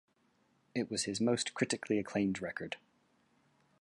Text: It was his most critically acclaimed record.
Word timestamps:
It 0.73 0.89
was 0.89 1.03
his 1.03 1.21
most 1.21 1.53
critically 1.53 1.99
acclaimed 1.99 2.41
record. 2.41 2.77